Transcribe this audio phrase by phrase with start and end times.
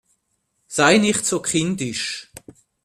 [0.65, 2.31] Sei nicht so kindisch